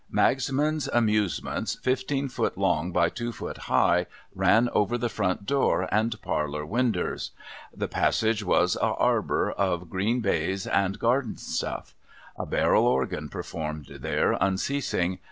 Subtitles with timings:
[0.11, 6.19] 'Magsman's Amusements,' fifteen foot long by two foot high, ran over the front door and
[6.23, 7.29] parlour winders.
[7.71, 11.93] The passage was a Arbour of green baize and gardenstuft".
[12.35, 15.19] A barrel organ performed there unceasing.